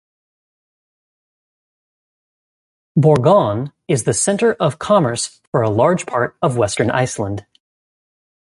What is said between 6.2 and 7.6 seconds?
of western Iceland.